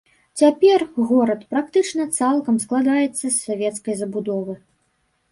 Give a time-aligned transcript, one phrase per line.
[0.39, 4.57] Цяпер горад практычна цалкам складаецца з савецкай забудовы.